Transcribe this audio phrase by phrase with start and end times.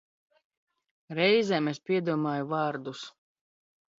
[1.19, 3.03] Reizēm es piedomāju vārdus.